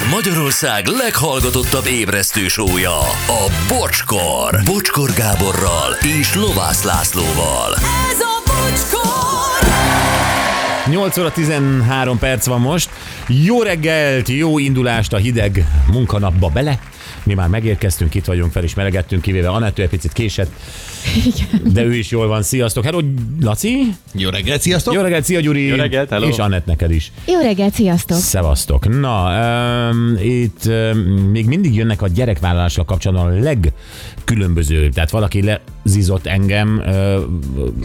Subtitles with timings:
[0.00, 4.60] Ez Magyarország leghallgatottabb ébresztő sója, a Bocskor.
[4.64, 7.74] Bocskor Gáborral és Lovász Lászlóval.
[8.10, 9.68] Ez a bocskor!
[10.86, 12.90] 8 óra 13 perc van most.
[13.26, 16.78] Jó reggelt, jó indulást a hideg munkanapba bele.
[17.22, 20.50] Mi már megérkeztünk, itt vagyunk, fel is melegettünk, kivéve Anett, ő egy picit késett.
[21.72, 22.42] De ő is jól van.
[22.42, 22.84] Sziasztok.
[22.84, 23.00] Hello,
[23.40, 23.94] Laci.
[24.12, 24.94] Jó reggelt, sziasztok!
[24.94, 25.66] Jó reggelt, szia Gyuri.
[25.66, 26.28] Jó reggelt, hello.
[26.28, 27.12] És Anett neked is.
[27.26, 28.16] Jó reggelt, sziasztok!
[28.16, 29.00] Szevasztok.
[29.00, 29.30] Na,
[29.90, 30.98] um, itt um,
[31.30, 34.88] még mindig jönnek a gyerekvállalással kapcsolatban a legkülönböző.
[34.88, 35.44] Tehát valaki
[35.82, 36.82] lezizott engem,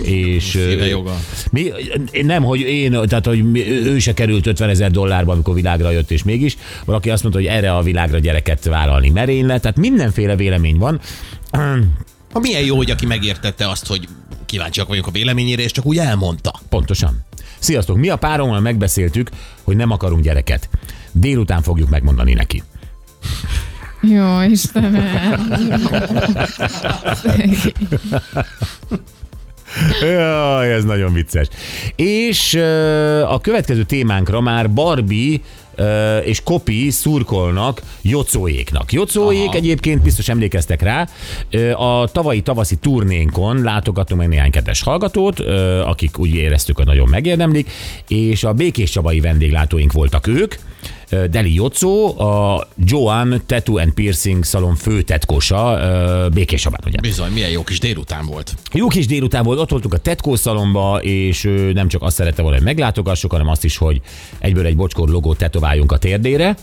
[0.02, 0.44] és...
[0.44, 1.20] Szíve joga.
[1.52, 1.72] Mi,
[2.22, 6.24] nem, hogy én, tehát hogy ő se került 50 ezer dollárba, amikor világra jött, és
[6.24, 9.62] mégis valaki azt mondta, hogy erre a világra gyereket vállalni merénylet.
[9.62, 11.00] Tehát mindenféle vélemény van.
[12.32, 14.08] Ha milyen jó, hogy aki megértette azt, hogy
[14.46, 16.60] kíváncsiak vagyunk a véleményére, és csak úgy elmondta.
[16.70, 17.24] Pontosan.
[17.60, 19.30] Sziasztok, mi a párommal megbeszéltük,
[19.64, 20.70] hogy nem akarunk gyereket.
[21.12, 22.64] Délután fogjuk megmondani neki.
[24.10, 25.58] Jó, Istenem!
[30.02, 31.48] Jaj, ez nagyon vicces.
[31.96, 32.54] És
[33.30, 35.40] a következő témánkra már Barbie
[36.24, 38.92] és Kopi szurkolnak Jocóéknak.
[38.94, 39.56] Jocóék Aha.
[39.56, 41.08] egyébként biztos emlékeztek rá,
[41.74, 45.40] a tavalyi tavaszi turnénkon látogattunk meg néhány kedves hallgatót,
[45.86, 47.72] akik úgy éreztük, hogy nagyon megérdemlik,
[48.08, 50.56] és a Békés Csabai vendéglátóink voltak ők,
[51.10, 57.00] Deli Jocó, a Joan Tattoo and Piercing szalon főtetkosa ö, Békés Csabán, ugye?
[57.02, 58.56] Bizony, milyen jó kis délután volt.
[58.74, 62.42] Jó kis délután volt, ott voltunk a Tetkó szalomba, és ő nem csak azt szerette
[62.42, 64.02] volna, hogy meglátogassuk, hanem azt is, hogy
[64.40, 66.56] egyből egy bocskor logót tetováljunk a térdére.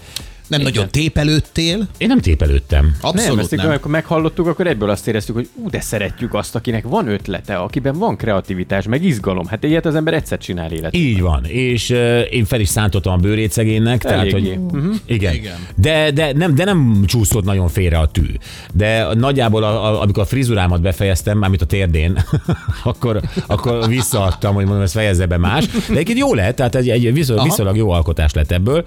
[0.53, 1.89] Nem nagyon tépelődtél?
[1.98, 2.84] Én nem tépelődtem.
[2.84, 3.69] Nem, Abszolút ezt nem.
[3.69, 7.98] amikor meghallottuk, akkor egyből azt éreztük, hogy ú, de szeretjük azt, akinek van ötlete, akiben
[7.98, 9.47] van kreativitás, meg izgalom.
[9.47, 10.97] Hát ilyet az ember egyszer csinál élet.
[10.97, 14.59] Így van, és uh, én fel is szántottam a bőrét szegénynek, tehát hogy.
[14.72, 14.91] Mhm.
[15.06, 15.34] igen.
[15.34, 15.56] Igen.
[15.77, 18.27] De, de, nem, de nem csúszott nagyon félre a tű.
[18.72, 22.25] De nagyjából, a, a, amikor a frizurámat befejeztem, mármint a térdén,
[22.84, 25.66] akkor, akkor visszaadtam, hogy mondom, ezt fejezze be más.
[25.66, 28.84] De egyébként jó lett, tehát egy, egy viszonylag, viszonylag jó alkotás lett ebből.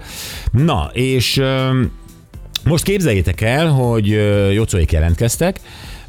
[0.52, 1.55] Na, és um,
[2.64, 5.60] most képzeljétek el, hogy ö, Jocóik jelentkeztek,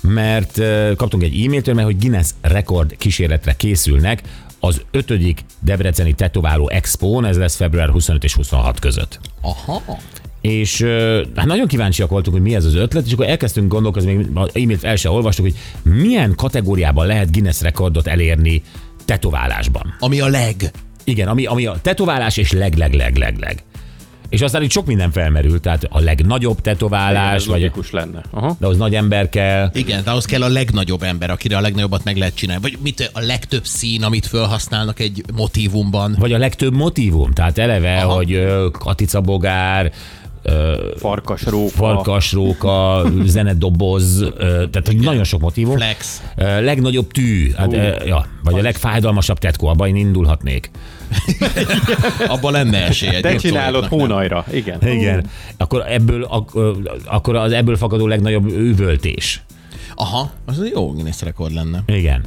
[0.01, 0.61] mert
[0.95, 4.21] kaptunk egy e-mailt, mert hogy Guinness rekord kísérletre készülnek
[4.59, 9.19] az ötödik Debreceni Tetováló Expo, ez lesz február 25 és 26 között.
[9.41, 9.81] Aha.
[10.41, 10.81] És
[11.35, 14.83] hát nagyon kíváncsiak voltunk, hogy mi ez az ötlet, és akkor elkezdtünk gondolkozni, még e-mailt
[14.83, 15.55] el sem olvastuk, hogy
[15.93, 18.61] milyen kategóriában lehet Guinness rekordot elérni
[19.05, 19.95] tetoválásban.
[19.99, 20.71] Ami a leg.
[21.03, 23.63] Igen, ami, ami a tetoválás és leg, leg, leg, leg, leg.
[24.29, 28.21] És aztán itt sok minden felmerült, tehát a legnagyobb tetoválás, Ez vagy logikus lenne.
[28.31, 28.55] Aha.
[28.59, 29.69] de az nagy ember kell.
[29.73, 32.61] Igen, de ahhoz kell a legnagyobb ember, akire a legnagyobbat meg lehet csinálni.
[32.61, 36.15] Vagy mit a legtöbb szín, amit felhasználnak egy motívumban.
[36.19, 38.13] Vagy a legtöbb motivum, tehát eleve, Aha.
[38.13, 39.91] Hogy ö, katicabogár,
[40.97, 41.69] Farkasróka.
[41.69, 45.75] farkasróka, zenedoboz, tehát hogy nagyon sok motivum.
[45.75, 46.21] Flex.
[46.37, 47.71] Legnagyobb tű, hát,
[48.05, 50.71] ja, vagy a legfájdalmasabb tetkó, abban én indulhatnék.
[52.27, 53.15] Abban lenne esély.
[53.15, 54.45] egy Te csinálod hónajra.
[54.51, 54.87] Igen.
[54.87, 55.25] Igen.
[55.57, 56.55] Akkor ebből, ak-
[57.05, 59.41] akkor az ebből fakadó legnagyobb üvöltés.
[59.95, 61.83] Aha, az jó Guinness rekord lenne.
[61.85, 62.23] Igen.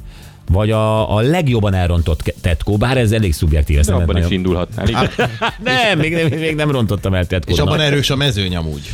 [0.52, 3.76] Vagy a, a legjobban elrontott tetkó, bár ez elég szubjektív.
[3.80, 5.10] De nem abban lehet is nagyon- indulhatnál.
[5.64, 7.54] Nem, még, nem, még nem rontottam el tetkót.
[7.54, 8.92] És abban erős a mezőny amúgy.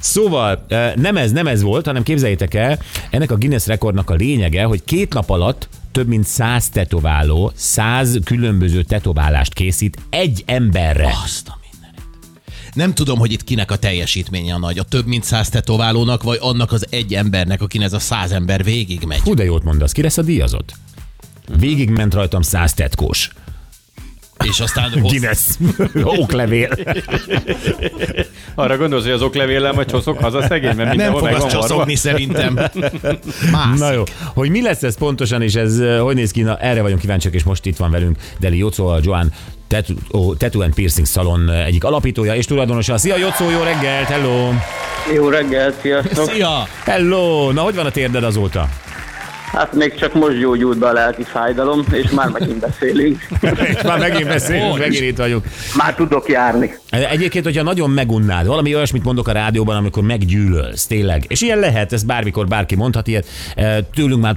[0.00, 2.78] Szóval nem ez, nem ez volt, hanem képzeljétek el,
[3.10, 8.18] ennek a Guinness rekordnak a lényege, hogy két nap alatt több mint száz tetováló, száz
[8.24, 11.12] különböző tetoválást készít egy emberre.
[11.24, 12.04] Azt a mindenit.
[12.74, 14.78] Nem tudom, hogy itt kinek a teljesítménye a nagy.
[14.78, 18.64] A több mint száz tetoválónak, vagy annak az egy embernek, akin ez a száz ember
[18.64, 19.20] végigmegy.
[19.20, 20.72] Hú, de jót mondasz, ki lesz a díjazott?
[21.58, 23.30] Végig ment rajtam száz tetkós.
[24.44, 25.10] És aztán hossz...
[25.10, 25.40] Guinness.
[26.20, 26.68] Oklevél.
[28.54, 31.42] Arra gondolsz, hogy az oklevéllel majd csoszok haza szegény, mert nem mindenhol fog meg azt
[31.42, 31.68] van varva.
[31.68, 32.58] csoszogni szerintem.
[33.52, 33.78] Más.
[33.78, 34.02] Na jó,
[34.34, 37.34] hogy mi lesz ez pontosan, és ez eh, hogy néz ki, na, erre vagyunk kíváncsiak,
[37.34, 39.32] és most itt van velünk Deli Jocó, a Joan
[39.68, 42.98] Tattoo, Tattoo and Piercing Salon eh, egyik alapítója és tulajdonosa.
[42.98, 44.52] Szia Jocó, jó reggelt, hello!
[45.14, 46.30] Jó reggelt, sziasztok!
[46.30, 46.68] Szia!
[46.84, 47.52] Hello!
[47.52, 48.68] Na, hogy van a térded azóta?
[49.52, 53.26] Hát még csak most gyógyult be a lelki fájdalom, és már megint beszélünk.
[53.40, 55.44] És már megint beszélünk, megint itt vagyunk.
[55.76, 56.74] Már tudok járni.
[56.90, 61.24] Egyébként, hogyha nagyon megunnád, valami olyasmit mondok a rádióban, amikor meggyűlölsz, tényleg.
[61.28, 63.26] És ilyen lehet, ez bármikor bárki mondhat ilyet.
[63.54, 64.36] Eh, Tőlünk már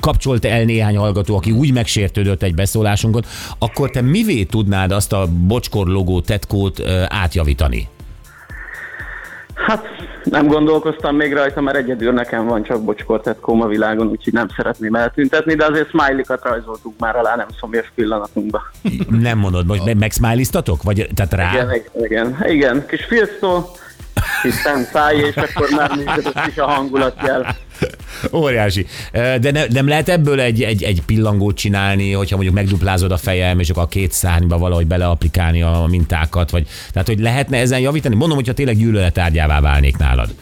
[0.00, 3.22] kapcsolt el néhány hallgató, aki úgy megsértődött egy beszólásunkon,
[3.58, 7.88] akkor te mivé tudnád azt a bocskor logó tetkót eh, átjavítani?
[9.54, 9.84] Hát
[10.32, 14.94] Nem gondolkoztam még rajta, mert egyedül nekem van csak bocskortetkóm a világon, úgyhogy nem szeretném
[14.94, 18.62] eltüntetni, de azért smiley-kat rajzoltuk már alá nem szomjas pillanatunkba.
[19.08, 20.82] Nem mondod, most me- megsmiley-ztatok?
[20.82, 21.50] Vagy tehát rá?
[21.52, 22.86] Igen, igen, igen, igen.
[22.86, 23.70] kis filctól,
[24.42, 27.56] kis szent száj, és akkor már működött is a hangulatjel.
[28.32, 28.86] Óriási.
[29.12, 33.58] De ne, nem lehet ebből egy, egy, egy pillangót csinálni, hogyha mondjuk megduplázod a fejem,
[33.58, 38.14] és akkor a két szárnyba valahogy beleaplikálni a mintákat, vagy tehát, hogy lehetne ezen javítani?
[38.14, 40.34] Mondom, hogyha tényleg gyűlöletárgyává válnék nálad.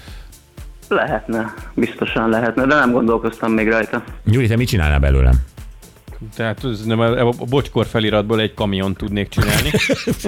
[0.88, 4.04] Lehetne, biztosan lehetne, de nem gondolkoztam még rajta.
[4.24, 5.34] Gyuri, te mit csinálnál belőlem?
[6.36, 9.70] Tehát ez nem, a, a bocskor feliratból egy kamion tudnék csinálni.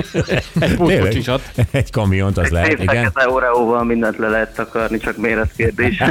[0.61, 1.53] egy pótkocsisat.
[1.71, 2.95] Egy kamiont, az lehet, Szép igen.
[2.95, 6.03] fekete óreóval mindent le lehet takarni, csak méretkérdés.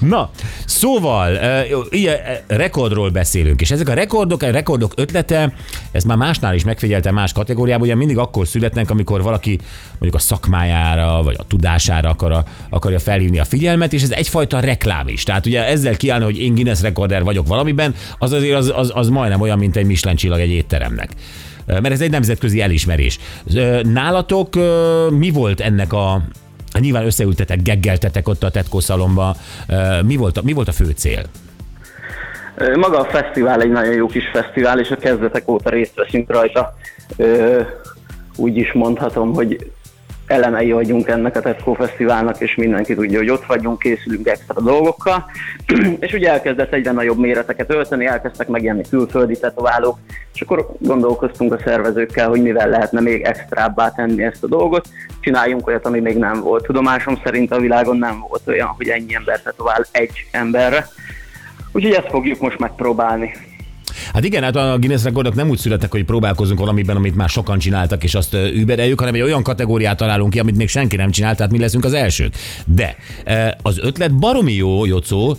[0.00, 0.30] Na,
[0.66, 1.38] szóval,
[1.90, 2.16] ilyen
[2.46, 5.54] rekordról beszélünk, és ezek a rekordok, a rekordok ötlete,
[5.90, 9.58] ezt már másnál is megfigyeltem más kategóriában, ugye mindig akkor születnek, amikor valaki
[9.90, 15.08] mondjuk a szakmájára, vagy a tudására akar, akarja felhívni a figyelmet, és ez egyfajta reklám
[15.08, 15.22] is.
[15.22, 19.08] Tehát ugye ezzel kiállni, hogy én Guinness rekorder vagyok valamiben, az azért az, az, az
[19.08, 21.10] majdnem olyan, mint egy Michelin csillag egy étteremnek.
[21.66, 23.18] Mert ez egy nemzetközi elismerés.
[23.82, 24.54] Nálatok
[25.10, 26.22] mi volt ennek a,
[26.78, 29.36] Nyilván összeültetek, geggeltetek ott a Tetko szalomba.
[30.06, 31.22] Mi volt a, mi volt a fő cél?
[32.74, 36.74] Maga a fesztivál egy nagyon jó kis fesztivál, és a kezdetek óta részt veszünk rajta.
[38.36, 39.72] Úgy is mondhatom, hogy
[40.32, 45.24] elemei vagyunk ennek a Tetco Fesztiválnak, és mindenki tudja, hogy ott vagyunk, készülünk extra dolgokkal.
[46.00, 49.98] és ugye elkezdett egyre nagyobb méreteket ölteni, elkezdtek megjelenni külföldi tetoválók,
[50.34, 54.88] és akkor gondolkoztunk a szervezőkkel, hogy mivel lehetne még extrábbá tenni ezt a dolgot.
[55.20, 56.64] Csináljunk olyat, ami még nem volt.
[56.64, 60.86] Tudomásom szerint a világon nem volt olyan, hogy ennyi ember tetovál egy emberre.
[61.72, 63.32] Úgyhogy ezt fogjuk most megpróbálni.
[64.12, 67.58] Hát igen, hát a Guinness rekordok nem úgy születtek, hogy próbálkozunk valamiben, amit már sokan
[67.58, 71.36] csináltak, és azt übereljük, hanem egy olyan kategóriát találunk ki, amit még senki nem csinált,
[71.36, 72.34] tehát mi leszünk az elsők.
[72.66, 72.96] De
[73.62, 75.36] az ötlet baromi jó, Jocó,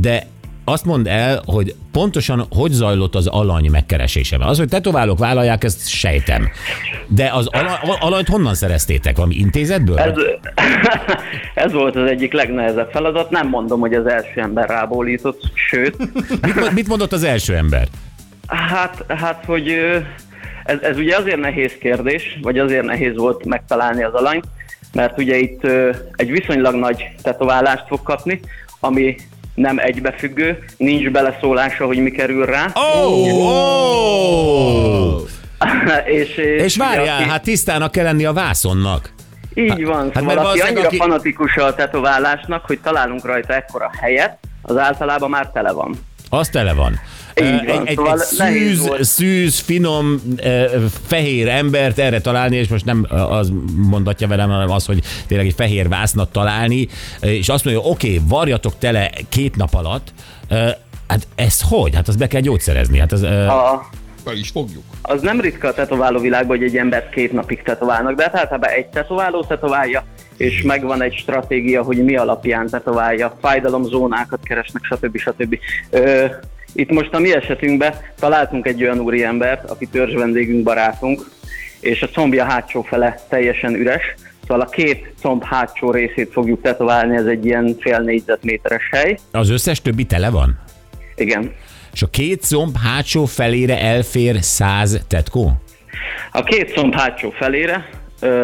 [0.00, 0.26] de
[0.68, 4.36] azt mondd el, hogy pontosan hogy zajlott az alany megkeresése.
[4.40, 6.48] Az, hogy tetoválók vállalják, ezt sejtem.
[7.06, 9.16] De az ala- alanyt honnan szereztétek?
[9.16, 9.98] Valami intézetből?
[9.98, 10.14] Ez,
[11.64, 13.30] ez volt az egyik legnehezebb feladat.
[13.30, 15.96] Nem mondom, hogy az első ember rábólított, sőt,
[16.42, 17.88] Mit, mit mondott az első ember?
[18.46, 19.68] Hát, hát hogy
[20.64, 24.44] ez, ez ugye azért nehéz kérdés, vagy azért nehéz volt megtalálni az alanyt,
[24.92, 25.66] mert ugye itt
[26.16, 28.40] egy viszonylag nagy tetoválást fog kapni,
[28.80, 29.16] ami
[29.56, 32.70] nem egybefüggő, nincs beleszólása, hogy mi kerül rá.
[32.74, 33.34] Oh,
[35.12, 35.20] oh!
[36.06, 39.12] és, És várjál, aki- hát tisztának kell lenni a vászonnak.
[39.54, 43.24] Így van, hát hát mert szóval aki valószínűleg annyira aki- fanatikus a tetoválásnak, hogy találunk
[43.24, 45.94] rajta ekkora helyet, az általában már tele van.
[46.28, 47.00] Az tele van.
[47.42, 50.20] Így van, egy, egy, egy szóval nehéz szűz, szűz, finom,
[51.06, 55.54] fehér embert erre találni, és most nem az mondatja velem, hanem az, hogy tényleg egy
[55.56, 56.88] fehér vásznat találni,
[57.20, 60.12] és azt mondja, oké, okay, varjatok tele két nap alatt,
[61.06, 61.94] hát ez hogy?
[61.94, 62.98] Hát azt be kell gyógyszerezni.
[62.98, 63.88] Hát az, A,
[64.24, 64.82] Be is fogjuk.
[65.02, 68.70] az nem ritka a tetováló világban, hogy egy embert két napig tetoválnak, de hát általában
[68.70, 70.04] egy tetováló tetoválja,
[70.36, 75.18] és megvan egy stratégia, hogy mi alapján tetoválja, fájdalomzónákat keresnek, stb.
[75.18, 75.58] stb.
[75.90, 76.24] Ö,
[76.72, 81.30] itt most a mi esetünkben találtunk egy olyan úriembert, aki törzs vendégünk, barátunk,
[81.80, 84.14] és a combja hátsó fele teljesen üres,
[84.46, 89.18] szóval a két comb hátsó részét fogjuk tetoválni, ez egy ilyen fél négyzetméteres hely.
[89.30, 90.60] az összes többi tele van?
[91.16, 91.52] Igen.
[91.92, 95.52] És a két szomb hátsó felére elfér száz tetkó?
[96.32, 97.88] A két szomb hátsó felére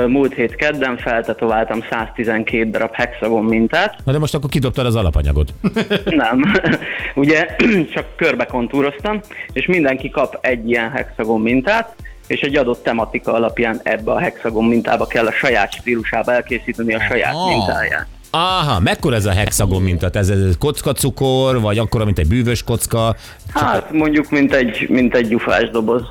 [0.06, 3.96] múlt hét kedden feltetováltam 112 darab hexagon mintát.
[4.04, 5.54] Na de most akkor kidobtad az alapanyagot.
[6.04, 6.52] Nem,
[7.14, 7.46] ugye
[7.94, 9.20] csak körbe kontúroztam,
[9.52, 11.94] és mindenki kap egy ilyen hexagon mintát,
[12.26, 17.00] és egy adott tematika alapján ebbe a hexagon mintába kell a saját stílusába elkészíteni a
[17.00, 17.48] saját Aha.
[17.48, 18.06] mintáját.
[18.30, 20.10] Aha, mekkora ez a hexagon minta?
[20.12, 23.16] Ez, ez kockacukor, vagy akkora, mint egy bűvös kocka,
[23.54, 26.02] Hát mondjuk, mint egy, mint egy gyufás doboz.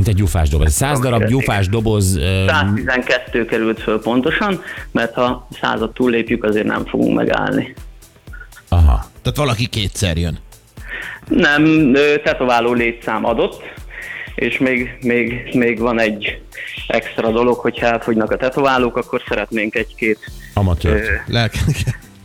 [0.00, 0.72] Mint egy gyufás doboz.
[0.72, 6.86] 100 darab gyufás doboz, ö, 112 került föl pontosan, mert ha százat túllépjük, azért nem
[6.86, 7.74] fogunk megállni.
[8.68, 9.04] aha.
[9.22, 10.38] Tehát valaki kétszer jön.
[11.28, 13.62] Nem, ö, tetováló létszám adott,
[14.34, 16.40] és még, még, még van egy
[16.88, 20.18] extra dolog, hogyha elfogynak a tetoválók, akkor szeretnénk egy-két
[20.54, 21.02] Amatőr.
[21.26, 21.58] Lelke.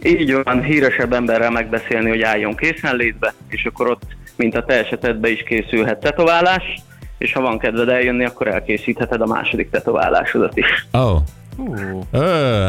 [0.04, 4.04] így van, híresebb emberrel megbeszélni, hogy álljon készenlétbe, és akkor ott,
[4.36, 6.64] mint a te esetedben is készülhet tetoválás,
[7.18, 10.88] és ha van kedved eljönni, akkor elkészítheted a második tetoválásodat is.
[10.92, 11.22] Oh.
[12.12, 12.20] Ö,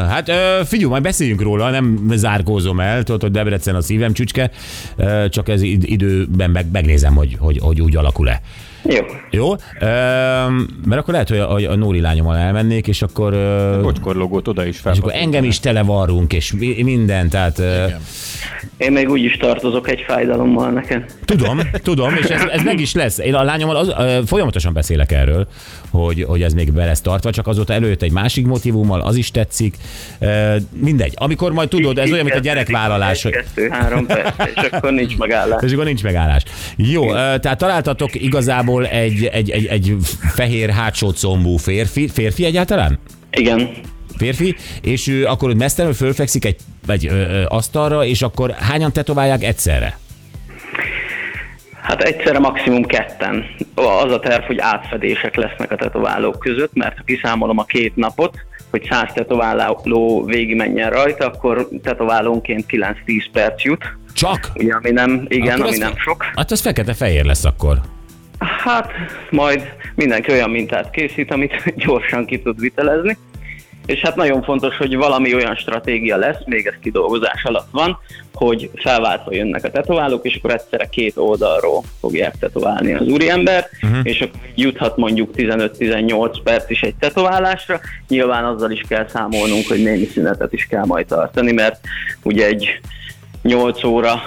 [0.09, 4.51] hát ö, figyelj, majd beszéljünk róla, nem zárkózom el, tudod, hogy Debrecen a szívem csücske,
[4.95, 8.41] ö, csak ez id- időben meg, megnézem, hogy, hogy, hogy úgy alakul-e.
[8.83, 9.05] Jó.
[9.31, 9.55] Jó?
[10.85, 14.65] Mert akkor lehet, hogy a, a Nóri lányommal elmennék, és akkor, ö, Bocskor logót oda
[14.65, 14.93] is és fel.
[14.99, 17.85] akkor engem is televarrunk, és mi- minden, tehát ö,
[18.77, 21.03] Én még úgy is tartozok egy fájdalommal neked.
[21.25, 23.17] tudom, tudom, és ez, ez meg is lesz.
[23.17, 23.93] Én a lányommal az,
[24.25, 25.47] folyamatosan beszélek erről,
[25.89, 29.31] hogy, hogy ez még be lesz tartva, csak azóta előtt egy másik motivummal, az is
[29.31, 29.75] tetszik.
[30.81, 31.13] Mindegy.
[31.15, 35.17] Amikor majd tudod, ez olyan, mint a gyerekvállalás, Egy, kettő, három perc, és akkor nincs
[35.17, 35.61] megállás.
[35.63, 36.43] És akkor nincs megállás.
[36.75, 39.95] Jó, tehát találtatok igazából egy, egy, egy, egy
[40.35, 42.99] fehér hátsó combú férfi, férfi egyáltalán?
[43.31, 43.69] Igen.
[44.17, 46.55] Férfi, és ő akkor mesztelenül fölfekszik egy,
[46.87, 49.97] egy ö, ö, asztalra, és akkor hányan tetoválják egyszerre?
[51.81, 53.45] Hát egyszerre maximum ketten.
[53.75, 58.37] Az a terv, hogy átfedések lesznek a tetoválók között, mert ha kiszámolom a két napot,
[58.69, 62.93] hogy 100 tetováló végigmenjen rajta, akkor tetoválónként 9-10
[63.31, 63.83] perc jut.
[64.13, 64.51] Csak?
[64.55, 66.23] Ugye, ami nem, igen, Akkor ami nem sok.
[66.35, 67.79] Hát az fekete-fehér lesz akkor.
[68.39, 68.91] Hát
[69.29, 73.17] majd mindenki olyan mintát készít, amit gyorsan ki tud vitelezni.
[73.85, 77.99] És hát nagyon fontos, hogy valami olyan stratégia lesz, még ez kidolgozás alatt van,
[78.33, 83.99] hogy felváltva jönnek a tetoválók, és akkor egyszerre két oldalról fogják tetoválni az úriember, uh-huh.
[84.03, 87.79] és akkor juthat mondjuk 15-18 perc is egy tetoválásra.
[88.07, 91.79] Nyilván azzal is kell számolnunk, hogy némi szünetet is kell majd tartani, mert
[92.23, 92.79] ugye egy
[93.41, 94.21] 8 óra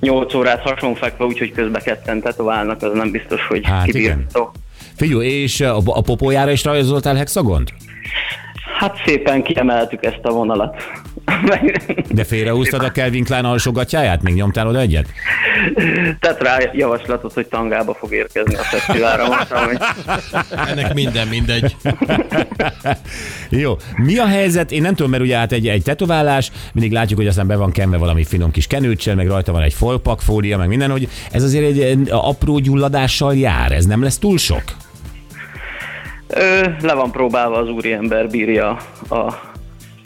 [0.00, 4.52] 8 órát hasonfekve, úgyhogy közben ketten tetoválnak, az nem biztos, hogy Hát kibírható.
[4.96, 7.72] Figyelj, és a, a popójára is rajzoltál hexagont?
[8.78, 10.82] Hát szépen kiemeltük ezt a vonalat.
[12.10, 14.22] De félrehúztad a Kelvin Klein alsógatjáját?
[14.22, 15.06] Még nyomtál oda egyet?
[16.20, 19.26] Tett rá javaslatot, hogy tangába fog érkezni a fesztiválra.
[19.26, 19.78] Mondtam, hogy
[20.68, 21.76] Ennek minden mindegy.
[23.62, 23.76] Jó.
[23.96, 24.72] Mi a helyzet?
[24.72, 27.72] Én nem tudom, mert ugye hát egy, egy tetoválás, mindig látjuk, hogy aztán be van
[27.72, 31.42] kenve valami finom kis kenőcsel, meg rajta van egy folpak fólia, meg minden, hogy ez
[31.42, 33.72] azért egy egy apró gyulladással jár.
[33.72, 34.62] Ez nem lesz túl sok?
[36.26, 38.68] Ö, le van próbálva az úriember bírja
[39.08, 39.47] a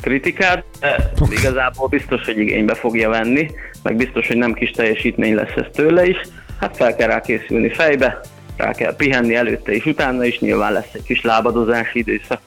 [0.02, 3.50] kritikát, de igazából biztos, hogy igénybe fogja venni,
[3.82, 6.16] meg biztos, hogy nem kis teljesítmény lesz ez tőle is.
[6.60, 8.20] Hát fel kell rá készülni fejbe,
[8.56, 12.40] rá kell pihenni előtte és utána is, nyilván lesz egy kis lábadozási időszak.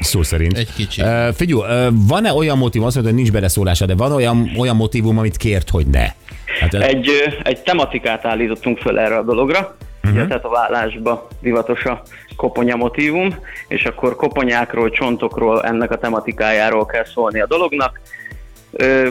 [0.00, 0.58] Szó szerint.
[0.58, 1.02] Egy kicsi.
[1.02, 4.76] Uh, figyelj, uh, van-e olyan motivum, azt mondod, hogy nincs beleszólása, de van olyan, olyan
[4.76, 6.06] motivum, amit kért, hogy ne?
[6.60, 7.10] Hát, Egy,
[7.42, 10.18] egy tematikát állítottunk föl erre a dologra, uh-huh.
[10.18, 12.02] ugye, tehát a vállásba divatos a
[12.36, 13.34] koponya motívum,
[13.68, 18.00] és akkor koponyákról, csontokról, ennek a tematikájáról kell szólni a dolognak.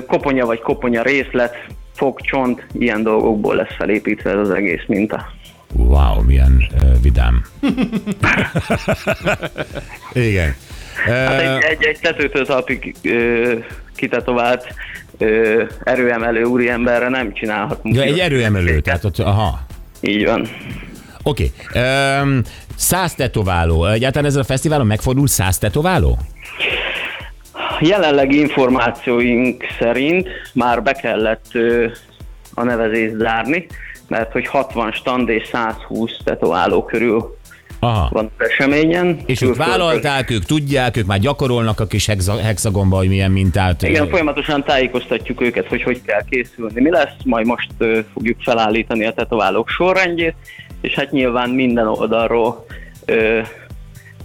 [0.07, 1.55] Koponya vagy koponya részlet,
[1.95, 5.31] fog, csont, ilyen dolgokból lesz felépítve ez az egész minta.
[5.75, 7.45] Wow, milyen uh, vidám.
[10.13, 10.55] Igen.
[11.05, 13.53] Hát Uh, egy, egy, egy tetőtől talpig ö,
[13.95, 14.73] kitetovált
[15.17, 17.95] ö, erőemelő úriemberre nem csinálhatunk.
[17.95, 19.59] ja, egy erőemelő, tehát ott, aha.
[20.03, 20.47] Így van.
[21.23, 21.51] Oké.
[21.69, 21.81] Okay.
[22.21, 22.41] Um,
[22.75, 23.85] száz tetováló.
[23.85, 26.17] Egyáltalán ezen a fesztiválon megfordul száz tetováló?
[27.79, 31.87] Jelenlegi információink szerint már be kellett ö,
[32.53, 33.65] a nevezést zárni,
[34.07, 37.37] mert hogy 60 stand és 120 tetováló körül
[37.83, 38.09] Aha.
[38.11, 39.19] van az eseményen.
[39.25, 43.81] És ők vállalták, ők tudják, ők már gyakorolnak a kis hexa- hexagonba, hogy milyen mintát.
[43.81, 47.69] Igen, folyamatosan tájékoztatjuk őket, hogy hogy kell készülni, mi lesz, majd most
[48.13, 50.35] fogjuk felállítani a tetoválók sorrendjét,
[50.81, 52.65] és hát nyilván minden oldalról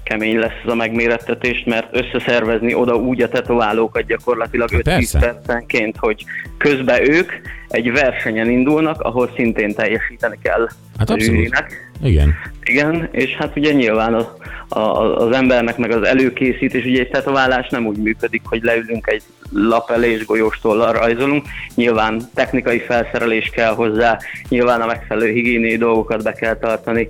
[0.09, 5.19] kemény lesz ez a megmérettetés, mert összeszervezni oda úgy a tetoválókat gyakorlatilag 5-10 persze.
[5.19, 6.25] percenként, hogy
[6.59, 7.33] közben ők
[7.69, 11.35] egy versenyen indulnak, ahol szintén teljesíteni kell Hát a abszolút.
[11.35, 11.91] zsűrinek.
[12.03, 12.35] Igen.
[12.62, 14.27] Igen, és hát ugye nyilván az,
[14.69, 14.81] a,
[15.27, 19.23] az embernek meg az előkészítés, ugye egy tetoválás nem úgy működik, hogy leülünk egy
[19.53, 21.47] lap elé és golyóstollal rajzolunk.
[21.75, 27.09] Nyilván technikai felszerelés kell hozzá, nyilván a megfelelő higiéniai dolgokat be kell tartani.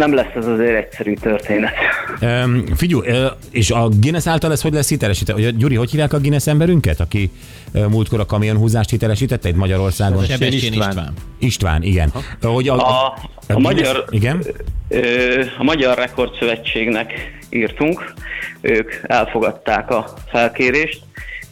[0.00, 1.72] Nem lesz ez azért egyszerű történet.
[2.20, 5.50] Um, figyelj, ö, és a Guinness által ez hogy lesz hitelesítve?
[5.50, 7.30] Gyuri, hogy hívják a Guinness emberünket, aki
[7.72, 10.24] múltkor a kamionhúzást hitelesítette itt Magyarországon?
[10.24, 10.88] Sebestyén István.
[10.88, 11.12] István.
[11.38, 12.12] István, igen.
[12.42, 13.14] Hogy a, A, a,
[13.46, 14.44] Guinness- magyar, Igen?
[14.88, 17.12] Ö, a Magyar Rekordszövetségnek
[17.50, 18.12] írtunk,
[18.60, 21.02] ők elfogadták a felkérést,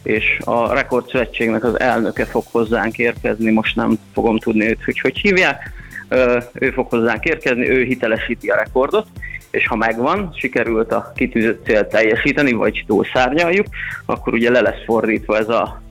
[0.03, 5.17] és a Rekordszövetségnek az elnöke fog hozzánk érkezni, most nem fogom tudni őt, hogy hogy
[5.17, 5.71] hívják,
[6.53, 9.07] ő fog hozzánk érkezni, ő hitelesíti a rekordot,
[9.51, 13.67] és ha megvan, sikerült a kitűzött célt teljesíteni, vagy túlszárnyaljuk,
[14.05, 15.81] akkor ugye le lesz fordítva ez a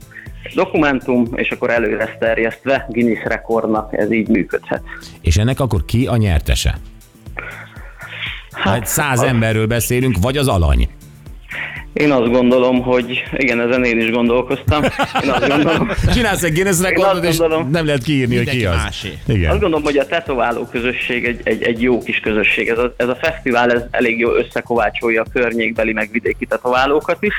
[0.55, 4.81] dokumentum, és akkor elő lesz terjesztve Guinness rekordnak, ez így működhet.
[5.21, 6.77] És ennek akkor ki a nyertese?
[8.51, 10.89] Hát száz emberről beszélünk, vagy az alany.
[11.93, 14.83] Én azt gondolom, hogy igen, ezen én is gondolkoztam.
[15.23, 18.75] Én azt gondolom, Csinálsz egy Guinness rekordot, és gondolom- nem lehet kiírni, hogy ki az.
[18.75, 19.17] másé.
[19.27, 19.49] Igen.
[19.51, 22.67] azt gondolom, hogy a tetováló közösség egy, egy, egy jó kis közösség.
[22.67, 27.33] Ez a, ez a fesztivál ez elég jól összekovácsolja a környékbeli meg vidéki tetoválókat is,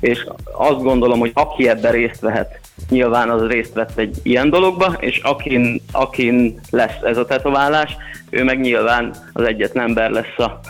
[0.00, 4.96] és azt gondolom, hogy aki ebben részt vehet, nyilván az részt vett egy ilyen dologba,
[5.00, 7.96] és akin, akin lesz ez a tetoválás,
[8.30, 10.60] ő meg nyilván az egyetlen ember lesz a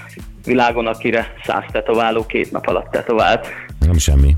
[0.44, 3.46] világon, akire száz tetováló két nap alatt tetovált.
[3.86, 4.36] Nem semmi.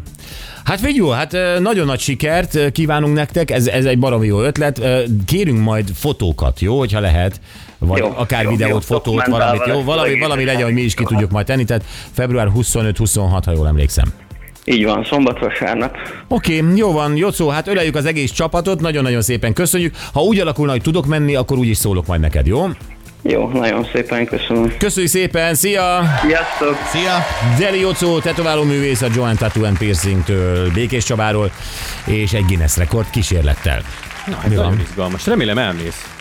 [0.65, 4.81] Hát figyelj, hát nagyon nagy sikert kívánunk nektek, ez, ez egy baromi jó ötlet.
[5.27, 7.41] Kérünk majd fotókat, jó, hogyha lehet,
[7.79, 10.75] vagy jó, Jó, akár jó, videót, jó, fotót, valamit, jó, valami, jó, valami legyen, hogy
[10.75, 11.09] mi is ki Jó.
[11.09, 14.13] tudjuk majd tenni, tehát február 25-26, ha jól emlékszem.
[14.65, 15.97] Így van, szombat-vasárnap.
[16.29, 19.95] Oké, okay, jó van, Jocó, hát öleljük az egész csapatot, nagyon-nagyon szépen köszönjük.
[20.13, 22.67] Ha úgy alakulna, hogy tudok menni, akkor úgy is szólok majd neked, jó?
[23.27, 24.77] Jó, nagyon szépen köszönöm.
[24.79, 26.03] Köszönjük szépen, szia!
[26.23, 26.77] Sziasztok!
[26.93, 27.19] Szia!
[27.59, 31.51] Deli Jocó, tetováló művész a Joan Tattoo and Piercing-től, Békés Csabáról,
[32.07, 33.83] és egy Guinness rekord kísérlettel.
[34.27, 34.81] Na, hát Mi nagyon van?
[34.81, 35.27] izgalmas.
[35.27, 36.15] Remélem elmész.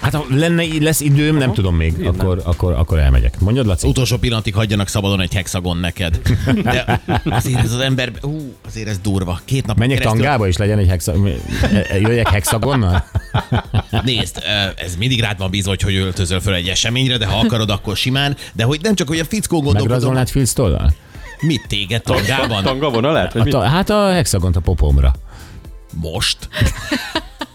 [0.00, 3.40] Hát ha lenne, lesz időm, nem tudom még, Én akkor, akkor, akkor elmegyek.
[3.40, 3.88] Mondjad, Laci?
[3.88, 6.20] Utolsó pillanatig hagyjanak szabadon egy hexagon neked.
[6.62, 9.40] De azért ez az ember, ú, azért ez durva.
[9.44, 11.12] Két nap Menjek tangába, és legyen egy hexa...
[12.00, 13.04] Jöjjek hexagonnal?
[14.04, 14.42] Nézd,
[14.76, 17.96] ez mindig rád van bízva, hogy hogy öltözöl föl egy eseményre, de ha akarod, akkor
[17.96, 18.36] simán.
[18.52, 20.94] De hogy nem csak, hogy a fickó gondolkodom, Megrajzolnád Phil Stollal?
[21.40, 22.62] mit téged tangában?
[22.62, 23.32] Tanga vonalát?
[23.32, 23.54] Vagy Hát mit?
[23.54, 25.12] a, hát a hexagont a popomra.
[25.94, 26.48] Most?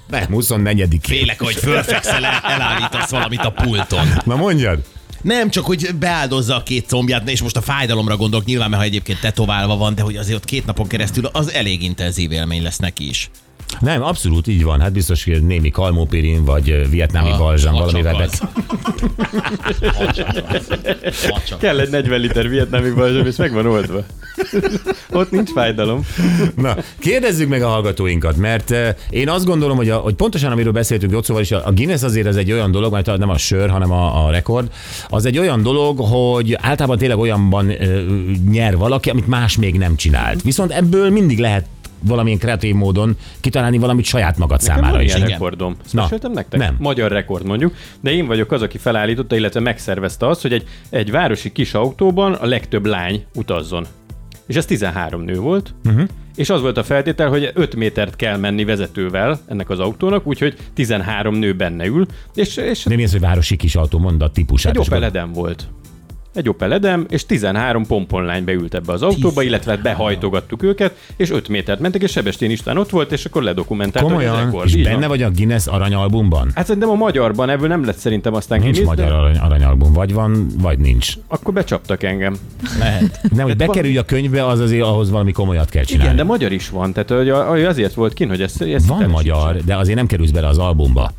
[0.08, 4.08] Nem, 24 Félek, hogy fölfekszel, el, elállítasz valamit a pulton.
[4.26, 4.80] Na mondjad.
[5.22, 8.88] Nem, csak hogy beáldozza a két combját, és most a fájdalomra gondolok, nyilván, mert ha
[8.88, 12.78] egyébként tetoválva van, de hogy azért ott két napon keresztül az elég intenzív élmény lesz
[12.78, 13.30] neki is.
[13.80, 14.80] Nem, abszolút így van.
[14.80, 18.24] Hát biztos, hogy némi kalmópirin, vagy vietnámi Ha- balzsam, valamivel csak be...
[18.24, 18.42] az.
[19.96, 20.68] Ha csak az.
[21.30, 24.04] Ha csak Kell egy 40 liter vietnámi balzsam, és meg van oldva.
[25.12, 26.06] Ott nincs fájdalom.
[26.56, 28.74] Na, kérdezzük meg a hallgatóinkat, mert
[29.10, 32.28] én azt gondolom, hogy, a, hogy pontosan amiről beszéltünk Jocóval is, a a Guinness azért
[32.28, 34.72] ez egy olyan dolog, mert nem a sör, hanem a, a rekord,
[35.10, 38.02] az egy olyan dolog, hogy általában tényleg olyanban ö,
[38.50, 40.42] nyer valaki, amit más még nem csinált.
[40.42, 41.66] Viszont ebből mindig lehet
[42.06, 45.08] valamilyen kreatív módon kitalálni valamit saját magad számára van is.
[45.08, 45.30] ilyen Igen.
[45.32, 45.76] rekordom.
[45.86, 46.60] Ezt Na, nektek?
[46.60, 46.76] nem.
[46.80, 51.12] Magyar rekord mondjuk, de én vagyok az, aki felállította, illetve megszervezte azt, hogy egy, egy
[51.12, 53.86] városi kis autóban a legtöbb lány utazzon.
[54.48, 56.08] És ez 13 nő volt, uh-huh.
[56.36, 60.58] és az volt a feltétel, hogy 5 métert kell menni vezetővel ennek az autónak, úgyhogy
[60.74, 64.32] 13 nő benne ül, és, és De mi az, hogy városi kis autó, mondd a
[64.32, 64.76] típusát.
[64.76, 65.68] egy és Opel volt.
[66.34, 71.48] Egy Opel Edem, és 13 pomponlány beült ebbe az autóba, illetve behajtogattuk őket, és 5
[71.48, 74.46] métert mentek, és Sebestén István ott volt, és akkor a Komolyan?
[74.46, 74.68] rekord.
[74.68, 75.08] És benne van.
[75.08, 76.52] vagy a Guinness aranyalbumban?
[76.56, 79.94] Hát szerintem a magyarban ebből nem lett szerintem aztán Nincs Guinness, magyar de arany, aranyalbum,
[79.94, 81.14] vagy van, vagy nincs.
[81.28, 82.36] Akkor becsaptak engem.
[82.80, 83.20] Lehet.
[83.32, 86.14] Nem, hogy bekerülj a könyvbe, az azért ahhoz valami komolyat kell csinálni.
[86.14, 89.10] Igen, de magyar is van, tehát a- hogy azért volt kin, hogy ezt, ezt Van
[89.10, 91.12] magyar, de azért nem kerülsz bele az albumba.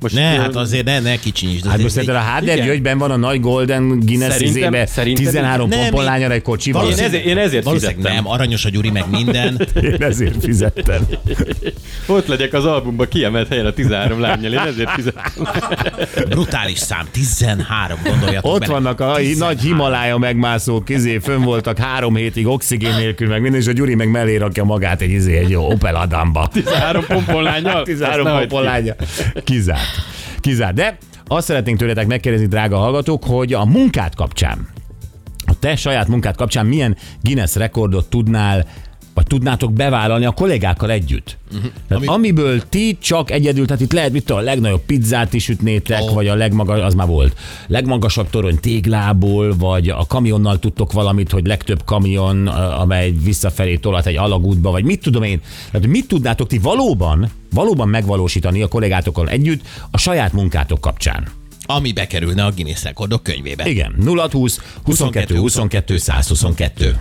[0.00, 1.66] Most, Ne, hát azért ne, ne kicsinyítsd.
[1.66, 2.66] Hát most szerinted a Háder Igen.
[2.66, 6.86] Györgyben van a nagy Golden Guinness Szerintem- izébe, szerintem- 13 Nem, pomponlányra egy kocsival.
[6.86, 8.12] Én ezért, én ezért fizettem.
[8.14, 9.68] nem, aranyos a Gyuri, meg minden.
[9.82, 11.06] Én ezért fizettem.
[12.06, 15.48] Ott legyek az albumban kiemelt helyen a 13 lányjal, én ezért fizettem.
[16.28, 18.72] Brutális szám, 13, gondoljatok Ott bele.
[18.72, 23.60] vannak a hi- nagy Himalája megmászók, izé, fönn voltak három hétig oxigén nélkül, meg minden,
[23.60, 26.48] és a Gyuri meg mellé rakja magát egy, izé, egy jó Opel Adamba.
[26.52, 27.82] 13 pomponlányjal?
[27.82, 28.48] 13 Ezt ne hagyd
[30.40, 30.48] ki.
[30.48, 30.74] pomponlánya.
[30.74, 30.74] Kizárt.
[30.74, 30.74] Kizárt.
[30.74, 34.68] De azt szeretnénk tőletek megkérdezni, drága hallgatók, hogy a munkát kapcsán,
[35.46, 38.66] a te saját munkát kapcsán milyen Guinness rekordot tudnál
[39.20, 41.36] vagy tudnátok bevállalni a kollégákkal együtt.
[41.52, 41.70] Uh-huh.
[41.88, 45.48] Tehát Ami- amiből ti csak egyedül, tehát itt lehet, mit tudom, a legnagyobb pizzát is
[45.48, 46.14] ütnétek, oh.
[46.14, 51.46] vagy a legmagas, az már volt, legmagasabb torony téglából, vagy a kamionnal tudtok valamit, hogy
[51.46, 55.40] legtöbb kamion, amely visszafelé tolat egy alagútba, vagy mit tudom én.
[55.70, 61.28] Tehát mit tudnátok ti valóban, valóban megvalósítani a kollégátokkal együtt a saját munkátok kapcsán?
[61.66, 63.68] Ami bekerülne a Guinness rekordok könyvébe.
[63.68, 67.00] Igen, 0 20 22 22 122.